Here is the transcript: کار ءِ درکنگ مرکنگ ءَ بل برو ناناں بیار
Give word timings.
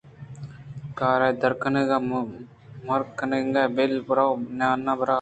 کار 0.99 1.21
ءِ 1.27 1.37
درکنگ 1.41 1.91
مرکنگ 2.87 3.55
ءَ 3.61 3.73
بل 3.75 3.91
برو 4.07 4.27
ناناں 4.57 4.95
بیار 4.99 5.09